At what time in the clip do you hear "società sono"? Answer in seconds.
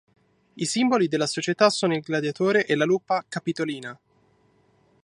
1.27-1.93